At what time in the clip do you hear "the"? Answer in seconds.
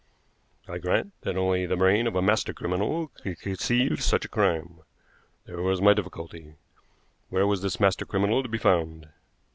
1.67-1.75